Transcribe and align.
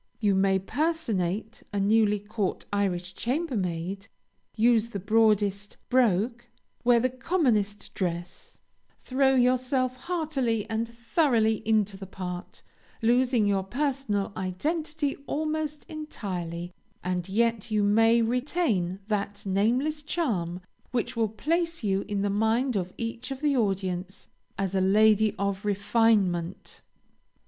You 0.19 0.33
may 0.33 0.57
personate 0.57 1.61
a 1.71 1.79
newly 1.79 2.17
caught 2.17 2.65
Irish 2.73 3.13
chambermaid, 3.13 4.07
use 4.57 4.87
the 4.87 4.99
broadest 4.99 5.77
brogue, 5.89 6.41
wear 6.83 6.99
the 6.99 7.07
commonest 7.11 7.93
dress, 7.93 8.57
throw 9.03 9.35
yourself 9.35 9.97
heartily 9.97 10.67
and 10.71 10.87
thoroughly 10.89 11.61
into 11.67 11.97
the 11.97 12.07
part, 12.07 12.63
losing 13.03 13.45
your 13.45 13.61
personal 13.61 14.33
identity 14.35 15.17
almost 15.27 15.85
entirely, 15.87 16.73
and 17.03 17.29
yet 17.29 17.69
you 17.69 17.83
may 17.83 18.23
retain 18.23 18.99
that 19.07 19.45
nameless 19.45 20.01
charm, 20.01 20.61
which 20.89 21.15
will 21.15 21.29
place 21.29 21.83
you 21.83 22.05
in 22.07 22.23
the 22.23 22.29
mind 22.31 22.75
of 22.75 22.91
each 22.97 23.29
of 23.29 23.39
the 23.41 23.55
audience 23.55 24.29
as 24.57 24.73
a 24.73 24.81
lady 24.81 25.35
of 25.37 25.63
refinement. 25.63 26.81